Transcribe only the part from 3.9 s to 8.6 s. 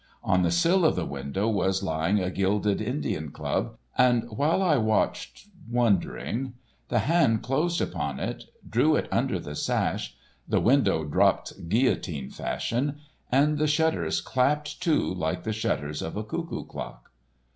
and while I watched, wondering, the hand closed upon it,